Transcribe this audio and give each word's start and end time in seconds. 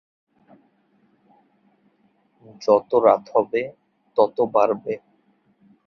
যত 2.61 2.91
রাত 3.05 3.23
হবে, 3.33 3.61
তত 4.17 4.37
বাড়বে। 4.53 4.93